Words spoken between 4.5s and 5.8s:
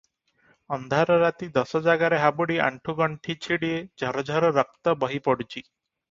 ରକ୍ତ ବହି ପଡୁଛି।